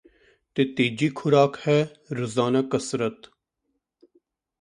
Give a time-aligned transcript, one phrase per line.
[0.55, 1.77] ਤੇ ਤੀਜੀ ਖੁਰਾਕ ਹੈ
[2.11, 3.29] ਰੋਜ਼ਾਨਾ ਕਸਰਤ